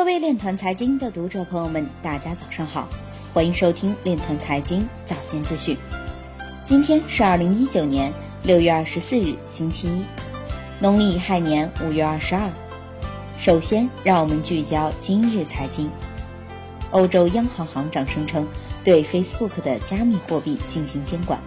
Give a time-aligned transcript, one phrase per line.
[0.00, 2.88] 各位链团财经的读者朋友们，大家早上好，
[3.34, 5.76] 欢迎收听链团财经早间资讯。
[6.64, 8.10] 今天是二零一九年
[8.42, 10.02] 六月二十四日，星期一，
[10.78, 12.50] 农历乙亥年五月二十二。
[13.38, 15.90] 首先，让我们聚焦今日财经。
[16.92, 18.48] 欧洲央行行长声称
[18.82, 21.38] 对 Facebook 的加密货币进行监管。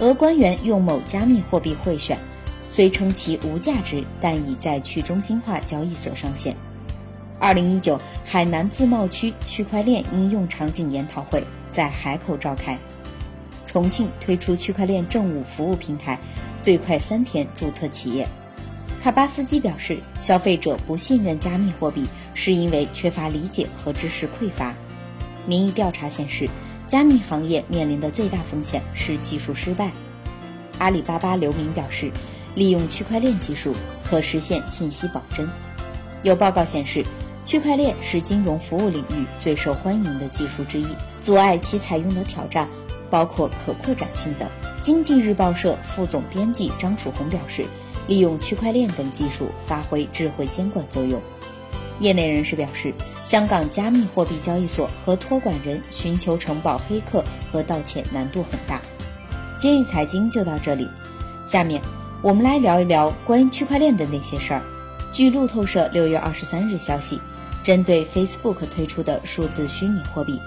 [0.00, 2.18] 俄官员用某加密货币贿选，
[2.70, 6.56] 虽称其无价值，但已在去中心化交易所上线。
[7.40, 12.78] 二零一九海南自贸区区块链应用场景研讨会在海口召开。
[13.66, 16.18] 重庆推出区块链政务服务平台，
[16.60, 18.26] 最快三天注册企业。
[19.02, 24.74] 卡巴斯基表示，消费者不信任加密货币，是因为缺乏理解和知识匮乏。
[25.46, 26.48] 民意调查显示，
[26.88, 29.92] 加密行业面临的最大风险是技术失败。
[30.78, 32.10] 阿里巴巴刘明表示，
[32.56, 35.48] 利用区块链技术可实现信息保真。
[36.24, 37.04] 有报告显示。
[37.48, 40.86] 区块链是金融服务领域最受欢迎的技术之一，
[41.18, 42.68] 阻碍其采用的挑战
[43.08, 44.46] 包括可扩展性等。
[44.82, 47.64] 经济日报社副总编辑张曙红表示，
[48.06, 51.18] 利用区块链等技术发挥智慧监管作用。
[52.00, 52.92] 业内人士表示，
[53.24, 58.78] 香港加密货币交易所和托管人寻求承保黑客和盗窃难度很大。
[59.58, 60.86] 今日财经就到这里，
[61.46, 61.80] 下面
[62.20, 64.62] 我们来聊一聊关于区块链的那些事儿。
[65.10, 67.18] 据路透社六月二十三日消息。
[67.62, 70.40] 针对 Facebook 推出的数字虚拟货币，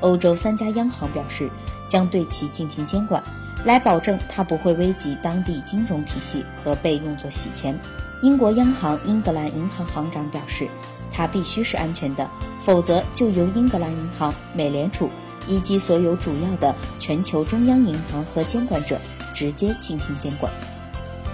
[0.00, 1.50] 欧洲三家央行表示
[1.88, 3.22] 将对其进行监管，
[3.64, 7.76] 来保证它不会危及当地金融体系和被用作洗钱。
[8.22, 10.68] 英国央行英格兰银行行长表示，
[11.12, 12.28] 它必须是安全的，
[12.60, 15.08] 否则就由英格兰银行、美联储
[15.46, 19.00] 以及所有主要的全球中央银行和监管者
[19.34, 20.52] 直接进行监管。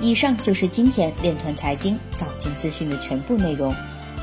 [0.01, 3.75] 以上就是今天链团财经早间资讯的全部内容。